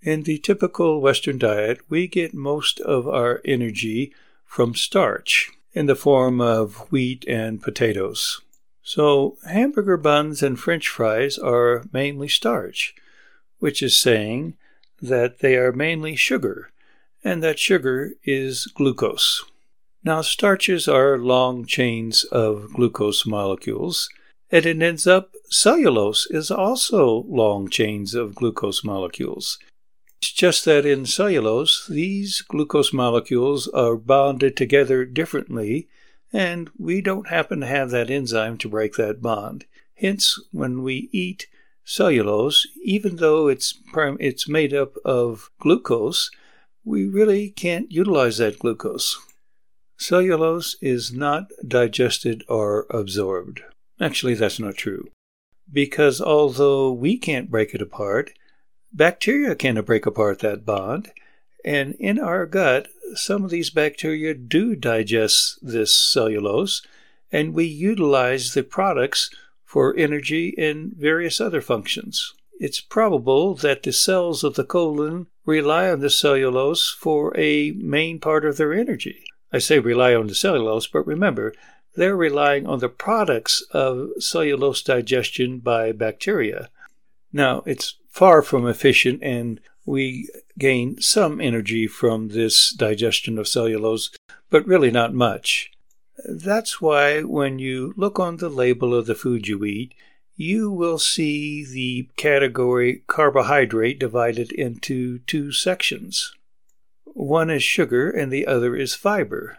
In 0.00 0.22
the 0.22 0.38
typical 0.38 1.02
Western 1.02 1.36
diet, 1.36 1.80
we 1.90 2.08
get 2.08 2.32
most 2.32 2.80
of 2.80 3.06
our 3.06 3.42
energy 3.44 4.14
from 4.46 4.74
starch 4.74 5.50
in 5.74 5.84
the 5.84 5.94
form 5.94 6.40
of 6.40 6.90
wheat 6.90 7.26
and 7.28 7.62
potatoes. 7.62 8.40
So, 8.82 9.36
hamburger 9.46 9.98
buns 9.98 10.42
and 10.42 10.58
french 10.58 10.88
fries 10.88 11.36
are 11.36 11.84
mainly 11.92 12.28
starch, 12.28 12.94
which 13.58 13.82
is 13.82 13.98
saying 13.98 14.54
that 15.02 15.40
they 15.40 15.56
are 15.56 15.72
mainly 15.72 16.16
sugar, 16.16 16.70
and 17.22 17.42
that 17.42 17.58
sugar 17.58 18.14
is 18.24 18.66
glucose. 18.66 19.44
Now, 20.02 20.22
starches 20.22 20.88
are 20.88 21.18
long 21.18 21.66
chains 21.66 22.24
of 22.24 22.72
glucose 22.72 23.26
molecules, 23.26 24.08
and 24.50 24.66
it 24.66 24.82
ends 24.82 25.06
up 25.06 25.32
cellulose 25.48 26.26
is 26.30 26.50
also 26.50 27.24
long 27.28 27.68
chains 27.68 28.14
of 28.14 28.34
glucose 28.34 28.82
molecules. 28.82 29.58
It's 30.20 30.32
just 30.32 30.64
that 30.66 30.84
in 30.84 31.06
cellulose, 31.06 31.86
these 31.88 32.42
glucose 32.42 32.92
molecules 32.92 33.68
are 33.68 33.96
bonded 33.96 34.56
together 34.56 35.04
differently, 35.04 35.88
and 36.32 36.70
we 36.78 37.00
don't 37.00 37.28
happen 37.28 37.60
to 37.60 37.66
have 37.66 37.90
that 37.90 38.10
enzyme 38.10 38.58
to 38.58 38.68
break 38.68 38.94
that 38.94 39.22
bond. 39.22 39.64
Hence, 39.94 40.38
when 40.52 40.82
we 40.82 41.08
eat 41.12 41.46
cellulose, 41.84 42.66
even 42.84 43.16
though 43.16 43.48
it's, 43.48 43.78
it's 43.94 44.48
made 44.48 44.74
up 44.74 44.96
of 45.04 45.50
glucose, 45.58 46.30
we 46.84 47.06
really 47.06 47.50
can't 47.50 47.90
utilize 47.90 48.38
that 48.38 48.58
glucose. 48.58 49.18
Cellulose 49.98 50.76
is 50.80 51.12
not 51.12 51.50
digested 51.66 52.44
or 52.48 52.86
absorbed. 52.90 53.62
Actually, 54.00 54.34
that's 54.34 54.58
not 54.58 54.76
true. 54.76 55.10
Because 55.70 56.20
although 56.20 56.90
we 56.90 57.18
can't 57.18 57.50
break 57.50 57.74
it 57.74 57.82
apart, 57.82 58.32
bacteria 58.92 59.54
can 59.54 59.80
break 59.82 60.06
apart 60.06 60.38
that 60.40 60.64
bond, 60.64 61.12
and 61.64 61.94
in 62.00 62.18
our 62.18 62.46
gut, 62.46 62.88
some 63.14 63.44
of 63.44 63.50
these 63.50 63.70
bacteria 63.70 64.34
do 64.34 64.74
digest 64.74 65.58
this 65.62 65.94
cellulose, 65.96 66.82
and 67.30 67.54
we 67.54 67.64
utilize 67.64 68.54
the 68.54 68.62
products 68.62 69.30
for 69.64 69.94
energy 69.96 70.54
and 70.58 70.92
various 70.94 71.40
other 71.40 71.60
functions. 71.60 72.34
It's 72.58 72.80
probable 72.80 73.54
that 73.56 73.82
the 73.82 73.92
cells 73.92 74.42
of 74.42 74.54
the 74.54 74.64
colon 74.64 75.28
rely 75.46 75.88
on 75.90 76.00
the 76.00 76.10
cellulose 76.10 76.90
for 76.90 77.32
a 77.38 77.70
main 77.72 78.18
part 78.18 78.44
of 78.44 78.56
their 78.56 78.72
energy. 78.72 79.24
I 79.52 79.58
say 79.58 79.78
rely 79.78 80.14
on 80.14 80.26
the 80.26 80.34
cellulose, 80.34 80.86
but 80.86 81.06
remember, 81.06 81.54
they're 81.96 82.16
relying 82.16 82.66
on 82.66 82.78
the 82.78 82.88
products 82.88 83.62
of 83.72 84.10
cellulose 84.18 84.82
digestion 84.82 85.58
by 85.58 85.92
bacteria. 85.92 86.70
Now, 87.32 87.62
it's 87.66 87.96
far 88.08 88.42
from 88.42 88.66
efficient, 88.66 89.22
and 89.22 89.60
we 89.84 90.28
gain 90.58 91.00
some 91.00 91.40
energy 91.40 91.86
from 91.86 92.28
this 92.28 92.70
digestion 92.72 93.38
of 93.38 93.48
cellulose, 93.48 94.10
but 94.50 94.66
really 94.66 94.90
not 94.90 95.14
much. 95.14 95.72
That's 96.24 96.80
why 96.80 97.22
when 97.22 97.58
you 97.58 97.94
look 97.96 98.18
on 98.18 98.36
the 98.36 98.50
label 98.50 98.94
of 98.94 99.06
the 99.06 99.14
food 99.14 99.48
you 99.48 99.64
eat, 99.64 99.94
you 100.36 100.70
will 100.70 100.98
see 100.98 101.64
the 101.64 102.08
category 102.16 103.02
carbohydrate 103.06 103.98
divided 103.98 104.52
into 104.52 105.18
two 105.20 105.52
sections. 105.52 106.34
One 107.04 107.50
is 107.50 107.62
sugar 107.62 108.10
and 108.10 108.32
the 108.32 108.46
other 108.46 108.74
is 108.76 108.94
fiber. 108.94 109.58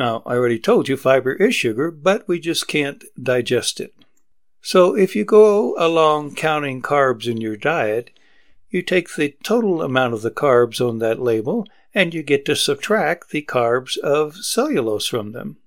Now, 0.00 0.22
I 0.24 0.36
already 0.36 0.58
told 0.58 0.88
you 0.88 0.96
fiber 0.96 1.34
is 1.34 1.54
sugar, 1.54 1.90
but 1.90 2.26
we 2.26 2.40
just 2.40 2.66
can't 2.66 3.04
digest 3.22 3.80
it. 3.80 3.92
So 4.62 4.96
if 4.96 5.14
you 5.14 5.26
go 5.26 5.74
along 5.76 6.36
counting 6.36 6.80
carbs 6.80 7.26
in 7.26 7.42
your 7.42 7.58
diet, 7.58 8.08
you 8.70 8.80
take 8.80 9.14
the 9.14 9.36
total 9.44 9.82
amount 9.82 10.14
of 10.14 10.22
the 10.22 10.30
carbs 10.30 10.80
on 10.80 11.00
that 11.00 11.20
label 11.20 11.66
and 11.94 12.14
you 12.14 12.22
get 12.22 12.46
to 12.46 12.56
subtract 12.56 13.28
the 13.28 13.42
carbs 13.42 13.98
of 13.98 14.36
cellulose 14.36 15.06
from 15.06 15.32
them. 15.32 15.58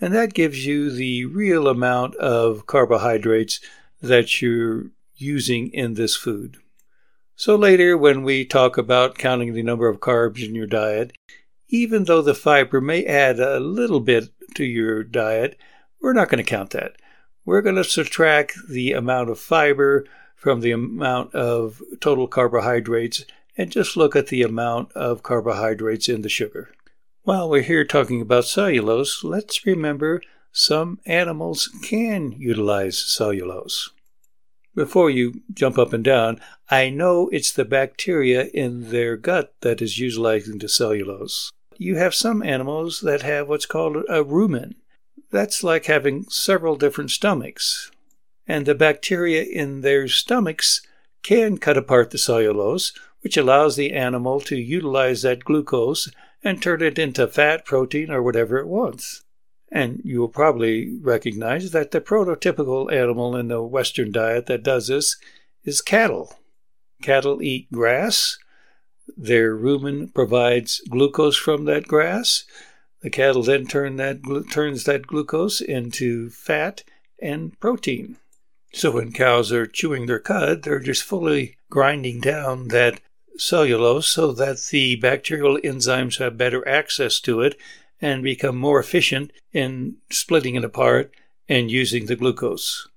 And 0.00 0.14
that 0.14 0.32
gives 0.32 0.64
you 0.64 0.90
the 0.90 1.26
real 1.26 1.68
amount 1.68 2.14
of 2.14 2.66
carbohydrates 2.66 3.60
that 4.00 4.40
you're 4.40 4.86
using 5.14 5.70
in 5.74 5.92
this 5.92 6.16
food. 6.16 6.56
So 7.36 7.54
later, 7.54 7.98
when 7.98 8.22
we 8.22 8.46
talk 8.46 8.78
about 8.78 9.18
counting 9.18 9.52
the 9.52 9.62
number 9.62 9.88
of 9.88 10.00
carbs 10.00 10.42
in 10.42 10.54
your 10.54 10.66
diet, 10.66 11.12
even 11.68 12.04
though 12.04 12.22
the 12.22 12.34
fiber 12.34 12.80
may 12.80 13.04
add 13.04 13.40
a 13.40 13.60
little 13.60 14.00
bit 14.00 14.30
to 14.54 14.64
your 14.64 15.02
diet, 15.02 15.58
we're 16.00 16.12
not 16.12 16.28
going 16.28 16.42
to 16.42 16.48
count 16.48 16.70
that. 16.70 16.96
We're 17.44 17.62
going 17.62 17.76
to 17.76 17.84
subtract 17.84 18.58
the 18.68 18.92
amount 18.92 19.30
of 19.30 19.38
fiber 19.38 20.06
from 20.34 20.60
the 20.60 20.70
amount 20.70 21.34
of 21.34 21.82
total 22.00 22.28
carbohydrates 22.28 23.24
and 23.56 23.70
just 23.70 23.96
look 23.96 24.14
at 24.14 24.28
the 24.28 24.42
amount 24.42 24.92
of 24.92 25.22
carbohydrates 25.22 26.08
in 26.08 26.22
the 26.22 26.28
sugar. 26.28 26.70
While 27.22 27.50
we're 27.50 27.62
here 27.62 27.84
talking 27.84 28.20
about 28.22 28.44
cellulose, 28.44 29.24
let's 29.24 29.66
remember 29.66 30.22
some 30.52 31.00
animals 31.06 31.68
can 31.82 32.32
utilize 32.32 32.98
cellulose 32.98 33.90
before 34.78 35.10
you 35.10 35.42
jump 35.52 35.76
up 35.76 35.92
and 35.92 36.04
down, 36.04 36.40
I 36.70 36.88
know 36.88 37.28
it's 37.30 37.50
the 37.50 37.64
bacteria 37.64 38.44
in 38.54 38.90
their 38.90 39.16
gut 39.16 39.52
that 39.62 39.82
is 39.82 39.98
utilizing 39.98 40.58
the 40.58 40.68
cellulose. 40.68 41.50
You 41.80 41.96
have 41.96 42.14
some 42.14 42.42
animals 42.42 43.00
that 43.02 43.22
have 43.22 43.48
what's 43.48 43.64
called 43.64 43.96
a 44.08 44.24
rumen. 44.24 44.74
That's 45.30 45.62
like 45.62 45.86
having 45.86 46.24
several 46.24 46.74
different 46.74 47.12
stomachs. 47.12 47.92
And 48.48 48.66
the 48.66 48.74
bacteria 48.74 49.44
in 49.44 49.82
their 49.82 50.08
stomachs 50.08 50.82
can 51.22 51.58
cut 51.58 51.76
apart 51.76 52.10
the 52.10 52.18
cellulose, 52.18 52.92
which 53.20 53.36
allows 53.36 53.76
the 53.76 53.92
animal 53.92 54.40
to 54.40 54.56
utilize 54.56 55.22
that 55.22 55.44
glucose 55.44 56.10
and 56.42 56.60
turn 56.60 56.82
it 56.82 56.98
into 56.98 57.28
fat, 57.28 57.64
protein, 57.64 58.10
or 58.10 58.22
whatever 58.22 58.58
it 58.58 58.66
wants. 58.66 59.22
And 59.70 60.00
you 60.02 60.18
will 60.18 60.28
probably 60.28 60.98
recognize 61.00 61.70
that 61.70 61.92
the 61.92 62.00
prototypical 62.00 62.92
animal 62.92 63.36
in 63.36 63.48
the 63.48 63.62
Western 63.62 64.10
diet 64.10 64.46
that 64.46 64.64
does 64.64 64.88
this 64.88 65.16
is 65.62 65.80
cattle. 65.80 66.34
Cattle 67.02 67.40
eat 67.42 67.70
grass. 67.70 68.38
Their 69.16 69.56
rumen 69.56 70.12
provides 70.12 70.80
glucose 70.88 71.36
from 71.36 71.64
that 71.64 71.88
grass. 71.88 72.44
The 73.00 73.10
cattle 73.10 73.42
then 73.42 73.66
turn 73.66 73.96
that 73.96 74.20
turns 74.50 74.84
that 74.84 75.06
glucose 75.06 75.60
into 75.60 76.30
fat 76.30 76.82
and 77.20 77.58
protein. 77.60 78.16
So 78.72 78.90
when 78.92 79.12
cows 79.12 79.50
are 79.52 79.66
chewing 79.66 80.06
their 80.06 80.18
cud, 80.18 80.62
they're 80.62 80.80
just 80.80 81.02
fully 81.02 81.56
grinding 81.70 82.20
down 82.20 82.68
that 82.68 83.00
cellulose 83.36 84.08
so 84.08 84.32
that 84.32 84.58
the 84.70 84.96
bacterial 84.96 85.58
enzymes 85.58 86.18
have 86.18 86.36
better 86.36 86.66
access 86.68 87.20
to 87.20 87.40
it 87.40 87.56
and 88.00 88.22
become 88.22 88.56
more 88.56 88.80
efficient 88.80 89.32
in 89.52 89.96
splitting 90.10 90.54
it 90.54 90.64
apart 90.64 91.12
and 91.48 91.70
using 91.70 92.06
the 92.06 92.16
glucose. 92.16 92.88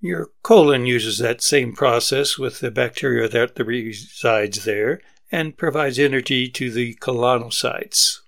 Your 0.00 0.30
colon 0.42 0.84
uses 0.84 1.18
that 1.18 1.42
same 1.42 1.74
process 1.74 2.38
with 2.38 2.60
the 2.60 2.70
bacteria 2.70 3.28
that 3.28 3.58
resides 3.58 4.64
there 4.64 5.00
and 5.34 5.56
provides 5.56 5.98
energy 5.98 6.48
to 6.48 6.70
the 6.70 6.94
colonocytes. 7.00 8.20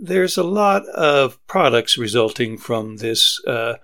There's 0.00 0.38
a 0.38 0.42
lot 0.42 0.86
of 0.86 1.38
products 1.46 1.98
resulting 1.98 2.56
from 2.56 2.96
this, 2.96 3.44
uh, 3.46 3.74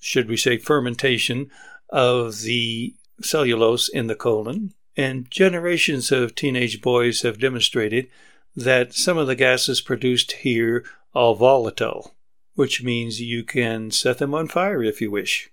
should 0.00 0.28
we 0.28 0.36
say, 0.36 0.56
fermentation 0.56 1.50
of 1.88 2.42
the 2.42 2.94
cellulose 3.20 3.88
in 3.88 4.06
the 4.06 4.14
colon. 4.14 4.74
And 4.96 5.28
generations 5.28 6.12
of 6.12 6.36
teenage 6.36 6.80
boys 6.80 7.22
have 7.22 7.40
demonstrated 7.40 8.06
that 8.54 8.94
some 8.94 9.18
of 9.18 9.26
the 9.26 9.34
gases 9.34 9.80
produced 9.80 10.30
here 10.46 10.84
are 11.12 11.34
volatile, 11.34 12.14
which 12.54 12.80
means 12.80 13.20
you 13.20 13.42
can 13.42 13.90
set 13.90 14.18
them 14.18 14.34
on 14.36 14.46
fire 14.46 14.84
if 14.84 15.00
you 15.00 15.10
wish. 15.10 15.50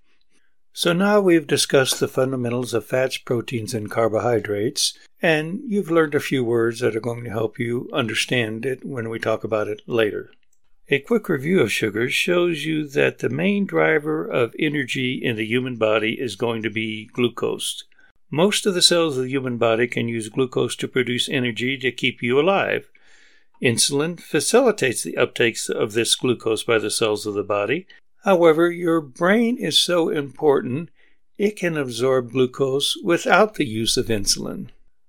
So 0.77 0.93
now 0.93 1.19
we've 1.19 1.47
discussed 1.47 1.99
the 1.99 2.07
fundamentals 2.07 2.71
of 2.71 2.85
fats, 2.85 3.17
proteins, 3.17 3.73
and 3.73 3.89
carbohydrates, 3.89 4.95
and 5.23 5.59
you've 5.65 5.89
learned 5.89 6.13
a 6.13 6.19
few 6.19 6.43
words 6.43 6.81
that 6.81 6.95
are 6.95 6.99
going 6.99 7.23
to 7.23 7.31
help 7.31 7.57
you 7.57 7.89
understand 7.91 8.63
it 8.63 8.85
when 8.85 9.09
we 9.09 9.17
talk 9.17 9.43
about 9.43 9.67
it 9.67 9.81
later. 9.87 10.29
A 10.89 10.99
quick 10.99 11.29
review 11.29 11.61
of 11.61 11.71
sugars 11.71 12.13
shows 12.13 12.65
you 12.65 12.87
that 12.89 13.17
the 13.17 13.29
main 13.29 13.65
driver 13.65 14.23
of 14.23 14.53
energy 14.59 15.13
in 15.15 15.35
the 15.35 15.47
human 15.47 15.77
body 15.77 16.13
is 16.21 16.35
going 16.35 16.61
to 16.61 16.69
be 16.69 17.09
glucose. 17.11 17.83
Most 18.29 18.67
of 18.67 18.75
the 18.75 18.83
cells 18.83 19.17
of 19.17 19.23
the 19.23 19.31
human 19.31 19.57
body 19.57 19.87
can 19.87 20.07
use 20.07 20.29
glucose 20.29 20.75
to 20.75 20.87
produce 20.87 21.27
energy 21.27 21.75
to 21.79 21.91
keep 21.91 22.21
you 22.21 22.39
alive. 22.39 22.87
Insulin 23.63 24.19
facilitates 24.19 25.01
the 25.01 25.17
uptake 25.17 25.57
of 25.69 25.93
this 25.93 26.13
glucose 26.13 26.61
by 26.61 26.77
the 26.77 26.91
cells 26.91 27.25
of 27.25 27.33
the 27.33 27.41
body, 27.41 27.87
However, 28.27 28.69
your 28.69 28.99
brain 28.99 29.57
is 29.57 29.79
so 29.79 30.09
important, 30.09 30.89
it 31.37 31.55
can 31.55 31.77
absorb 31.77 32.33
glucose 32.33 32.97
without 33.01 33.53
the 33.53 33.65
use 33.65 33.95
of 33.95 34.07
insulin. 34.07 34.67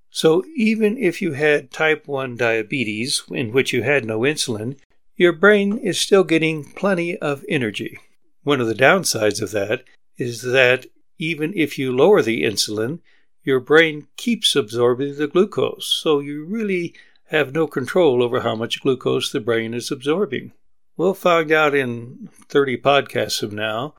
So, 0.09 0.45
even 0.55 0.97
if 0.97 1.21
you 1.21 1.33
had 1.33 1.73
type 1.73 2.07
1 2.07 2.37
diabetes, 2.37 3.25
in 3.33 3.51
which 3.51 3.73
you 3.73 3.83
had 3.83 4.05
no 4.05 4.21
insulin, 4.21 4.77
your 5.17 5.33
brain 5.33 5.79
is 5.79 5.99
still 5.99 6.23
getting 6.23 6.63
plenty 6.63 7.19
of 7.19 7.45
energy. 7.49 7.99
One 8.45 8.61
of 8.61 8.69
the 8.69 8.83
downsides 8.87 9.43
of 9.43 9.51
that 9.51 9.83
is 10.17 10.43
that 10.43 10.87
even 11.19 11.53
if 11.57 11.77
you 11.77 11.91
lower 11.91 12.23
the 12.23 12.45
insulin, 12.45 13.01
your 13.43 13.59
brain 13.59 14.07
keeps 14.17 14.55
absorbing 14.55 15.17
the 15.17 15.27
glucose, 15.27 15.87
so 15.87 16.21
you 16.21 16.45
really 16.45 16.95
have 17.31 17.53
no 17.53 17.67
control 17.67 18.23
over 18.23 18.43
how 18.43 18.55
much 18.55 18.81
glucose 18.81 19.33
the 19.33 19.41
brain 19.41 19.75
is 19.75 19.91
absorbing. 19.91 20.53
We'll 20.99 21.15
find 21.15 21.53
out 21.53 21.77
in 21.77 22.29
30 22.49 22.79
podcasts 22.79 23.39
from 23.39 23.55
now 23.55 23.95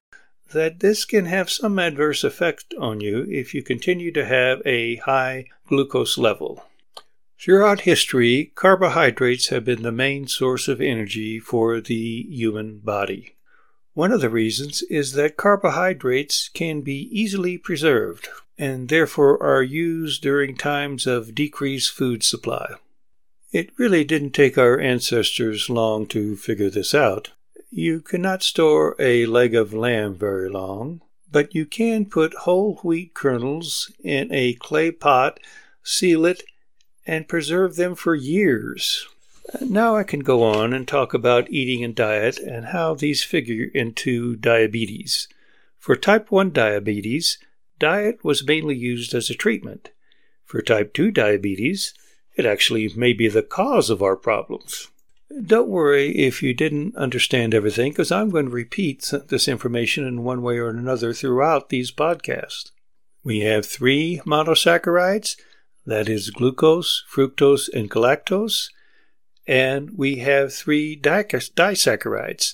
that 0.52 0.82
this 0.82 1.06
can 1.06 1.28
have 1.28 1.50
some 1.50 1.80
adverse 1.80 2.26
effect 2.26 2.74
on 2.78 3.00
you 3.00 3.26
if 3.30 3.54
you 3.54 3.64
continue 3.64 4.12
to 4.12 4.26
have 4.26 4.62
a 4.66 4.98
high 4.98 5.46
glucose 5.66 6.18
level. 6.18 6.66
Throughout 7.40 7.82
history, 7.82 8.52
carbohydrates 8.54 9.48
have 9.48 9.64
been 9.64 9.84
the 9.84 9.94
main 9.94 10.28
source 10.28 10.68
of 10.68 10.82
energy 10.82 11.40
for 11.40 11.80
the 11.80 12.24
human 12.30 12.80
body. 12.80 13.36
One 13.94 14.12
of 14.12 14.20
the 14.20 14.30
reasons 14.30 14.82
is 14.90 15.14
that 15.14 15.38
carbohydrates 15.38 16.50
can 16.50 16.82
be 16.82 17.08
easily 17.18 17.58
preserved 17.58 18.28
and 18.58 18.90
therefore 18.90 19.42
are 19.42 19.64
used 19.64 20.22
during 20.22 20.58
times 20.58 21.08
of 21.08 21.34
decreased 21.34 21.94
food 21.94 22.24
supply. 22.24 22.74
It 23.52 23.72
really 23.78 24.04
didn't 24.04 24.32
take 24.32 24.58
our 24.58 24.80
ancestors 24.80 25.70
long 25.70 26.06
to 26.08 26.36
figure 26.36 26.70
this 26.70 26.94
out. 26.94 27.32
You 27.72 28.00
cannot 28.00 28.44
store 28.44 28.96
a 29.00 29.26
leg 29.26 29.56
of 29.56 29.74
lamb 29.74 30.16
very 30.16 30.50
long, 30.50 31.02
but 31.32 31.56
you 31.56 31.66
can 31.66 32.06
put 32.06 32.34
whole 32.34 32.76
wheat 32.84 33.14
kernels 33.16 33.92
in 34.04 34.32
a 34.32 34.54
clay 34.54 34.92
pot, 34.92 35.40
seal 35.84 36.26
it, 36.26 36.44
and 37.08 37.28
preserve 37.28 37.76
them 37.76 37.96
for 37.96 38.14
years. 38.14 39.08
Now 39.62 39.96
I 39.96 40.04
can 40.04 40.20
go 40.20 40.44
on 40.44 40.74
and 40.74 40.88
talk 40.88 41.16
about 41.16 41.50
eating 41.50 41.84
and 41.84 41.96
diet 41.96 42.38
and 42.38 42.68
how 42.68 42.94
these 42.94 43.24
figure 43.24 43.66
into 43.74 44.36
diabetes. 44.36 45.28
For 45.80 45.96
type 45.96 46.30
1 46.30 46.52
diabetes, 46.52 47.40
diet 47.80 48.24
was 48.24 48.46
mainly 48.46 48.76
used 48.76 49.16
as 49.16 49.32
a 49.32 49.36
treatment. 49.36 49.90
For 50.46 50.62
type 50.62 50.94
2 50.94 51.10
diabetes, 51.10 51.96
it 52.40 52.46
actually 52.46 52.90
may 52.96 53.12
be 53.12 53.28
the 53.28 53.44
cause 53.44 53.90
of 53.90 54.02
our 54.02 54.16
problems. 54.16 54.88
Don't 55.46 55.68
worry 55.68 56.18
if 56.18 56.42
you 56.42 56.54
didn't 56.54 56.96
understand 56.96 57.54
everything, 57.54 57.92
because 57.92 58.12
I'm 58.12 58.30
going 58.30 58.46
to 58.46 58.52
repeat 58.52 59.12
this 59.28 59.48
information 59.48 60.08
in 60.08 60.24
one 60.24 60.42
way 60.42 60.58
or 60.58 60.70
another 60.70 61.14
throughout 61.14 61.70
these 61.70 61.92
podcasts. 61.92 62.72
We 63.24 63.42
have 63.42 63.66
three 63.66 64.22
monosaccharides 64.26 65.36
that 65.86 66.08
is, 66.08 66.30
glucose, 66.30 67.04
fructose, 67.14 67.68
and 67.74 67.92
galactose. 67.92 68.70
And 69.46 69.98
we 69.98 70.18
have 70.18 70.54
three 70.54 71.00
disaccharides, 71.00 72.54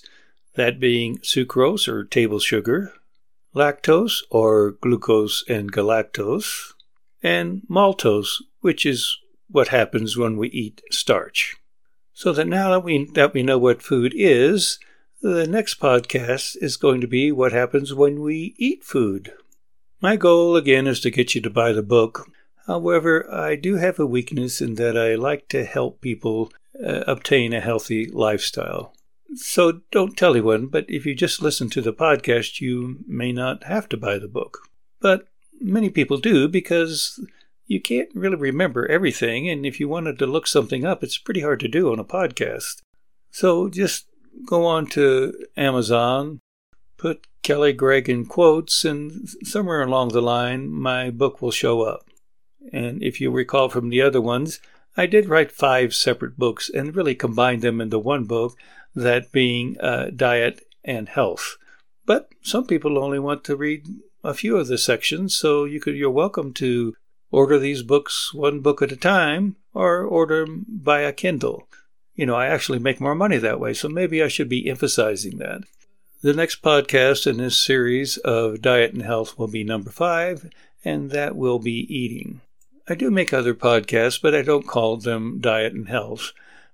that 0.55 0.79
being 0.79 1.17
sucrose 1.19 1.87
or 1.87 2.03
table 2.03 2.39
sugar, 2.39 2.93
lactose 3.53 4.21
or 4.31 4.71
glucose 4.71 5.43
and 5.47 5.71
galactose, 5.71 6.73
and 7.21 7.61
maltose, 7.69 8.41
which 8.61 8.85
is 8.85 9.17
what 9.49 9.69
happens 9.69 10.17
when 10.17 10.37
we 10.37 10.49
eat 10.49 10.81
starch. 10.91 11.55
So 12.13 12.31
that 12.33 12.47
now 12.47 12.71
that 12.71 12.83
we 12.83 13.05
that 13.13 13.33
we 13.33 13.43
know 13.43 13.57
what 13.57 13.81
food 13.81 14.13
is, 14.15 14.79
the 15.21 15.47
next 15.47 15.79
podcast 15.79 16.55
is 16.61 16.77
going 16.77 17.01
to 17.01 17.07
be 17.07 17.31
what 17.31 17.51
happens 17.51 17.93
when 17.93 18.21
we 18.21 18.55
eat 18.57 18.83
food. 18.83 19.33
My 20.01 20.15
goal 20.15 20.55
again 20.55 20.87
is 20.87 20.99
to 21.01 21.11
get 21.11 21.35
you 21.35 21.41
to 21.41 21.49
buy 21.49 21.71
the 21.71 21.83
book. 21.83 22.29
However, 22.67 23.31
I 23.31 23.55
do 23.55 23.75
have 23.75 23.99
a 23.99 24.05
weakness 24.05 24.61
in 24.61 24.75
that 24.75 24.97
I 24.97 25.15
like 25.15 25.47
to 25.49 25.65
help 25.65 26.01
people 26.01 26.51
uh, 26.83 27.03
obtain 27.07 27.53
a 27.53 27.61
healthy 27.61 28.05
lifestyle. 28.05 28.93
So 29.35 29.81
don't 29.91 30.17
tell 30.17 30.31
anyone, 30.31 30.67
but 30.67 30.85
if 30.87 31.05
you 31.05 31.15
just 31.15 31.41
listen 31.41 31.69
to 31.71 31.81
the 31.81 31.93
podcast, 31.93 32.61
you 32.61 33.03
may 33.07 33.31
not 33.31 33.63
have 33.65 33.89
to 33.89 33.97
buy 33.97 34.17
the 34.17 34.27
book. 34.27 34.59
But 34.99 35.27
many 35.59 35.89
people 35.89 36.17
do 36.17 36.47
because 36.47 37.19
you 37.67 37.81
can't 37.81 38.09
really 38.13 38.35
remember 38.35 38.85
everything, 38.87 39.49
and 39.49 39.65
if 39.65 39.79
you 39.79 39.87
wanted 39.87 40.19
to 40.19 40.25
look 40.25 40.47
something 40.47 40.85
up, 40.85 41.03
it's 41.03 41.17
pretty 41.17 41.41
hard 41.41 41.59
to 41.61 41.67
do 41.67 41.91
on 41.91 41.99
a 41.99 42.03
podcast. 42.03 42.81
So 43.31 43.69
just 43.69 44.05
go 44.45 44.65
on 44.65 44.87
to 44.87 45.33
Amazon, 45.57 46.39
put 46.97 47.27
Kelly 47.41 47.73
Gregg 47.73 48.09
in 48.09 48.25
quotes, 48.25 48.85
and 48.85 49.27
somewhere 49.43 49.81
along 49.81 50.09
the 50.09 50.21
line, 50.21 50.69
my 50.69 51.09
book 51.09 51.41
will 51.41 51.51
show 51.51 51.81
up. 51.81 52.05
And 52.71 53.03
if 53.03 53.19
you 53.19 53.31
recall 53.31 53.69
from 53.69 53.89
the 53.89 54.01
other 54.01 54.21
ones, 54.21 54.59
I 54.97 55.05
did 55.05 55.27
write 55.27 55.51
five 55.51 55.93
separate 55.93 56.37
books 56.37 56.69
and 56.69 56.95
really 56.95 57.15
combined 57.15 57.61
them 57.61 57.81
into 57.81 57.99
one 57.99 58.25
book, 58.25 58.57
that 58.95 59.31
being 59.31 59.77
uh, 59.79 60.09
Diet 60.15 60.61
and 60.83 61.09
Health. 61.09 61.57
But 62.05 62.29
some 62.41 62.65
people 62.65 62.97
only 62.97 63.19
want 63.19 63.43
to 63.45 63.55
read 63.55 63.87
a 64.23 64.33
few 64.33 64.57
of 64.57 64.67
the 64.67 64.77
sections, 64.77 65.35
so 65.35 65.65
you 65.65 65.79
could 65.79 65.95
you're 65.95 66.09
welcome 66.09 66.53
to 66.53 66.95
order 67.31 67.59
these 67.59 67.83
books 67.83 68.33
one 68.33 68.59
book 68.59 68.81
at 68.81 68.91
a 68.91 68.97
time 68.97 69.55
or 69.73 70.03
order 70.03 70.45
them 70.45 70.65
by 70.67 71.01
a 71.01 71.13
Kindle. 71.13 71.67
You 72.15 72.25
know, 72.25 72.35
I 72.35 72.47
actually 72.47 72.79
make 72.79 73.01
more 73.01 73.15
money 73.15 73.37
that 73.37 73.59
way, 73.59 73.73
so 73.73 73.89
maybe 73.89 74.23
I 74.23 74.29
should 74.29 74.47
be 74.47 74.69
emphasizing 74.69 75.37
that. 75.37 75.63
The 76.21 76.33
next 76.33 76.61
podcast 76.61 77.27
in 77.27 77.37
this 77.37 77.59
series 77.59 78.17
of 78.17 78.61
diet 78.61 78.93
and 78.93 79.03
health 79.03 79.37
will 79.37 79.47
be 79.47 79.63
number 79.63 79.91
five, 79.91 80.49
and 80.83 81.11
that 81.11 81.35
will 81.35 81.59
be 81.59 81.85
eating. 81.93 82.41
I 82.87 82.95
do 82.95 83.11
make 83.11 83.33
other 83.33 83.53
podcasts, 83.53 84.21
but 84.21 84.33
I 84.33 84.41
don't 84.41 84.67
call 84.67 84.97
them 84.97 85.39
diet 85.39 85.73
and 85.73 85.89
health. 85.89 86.31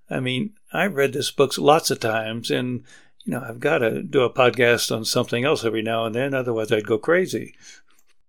I 0.10 0.20
mean, 0.20 0.54
I've 0.72 0.96
read 0.96 1.14
this 1.14 1.32
book 1.32 1.58
lots 1.58 1.90
of 1.90 2.00
times, 2.00 2.52
and 2.52 2.84
you 3.26 3.34
know, 3.34 3.46
I've 3.48 3.60
got 3.60 3.80
to 3.80 4.04
do 4.04 4.22
a 4.22 4.34
podcast 4.34 4.96
on 4.96 5.06
something 5.06 5.44
else 5.44 5.64
every 5.64 5.82
now 5.82 6.06
and 6.06 6.14
then, 6.14 6.34
otherwise 6.34 6.72
I'd 6.72 6.86
go 6.86 6.98
crazy. 6.98 7.56